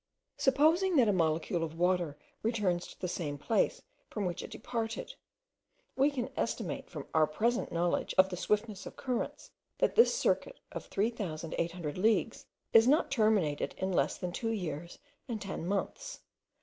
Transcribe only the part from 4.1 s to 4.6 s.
which it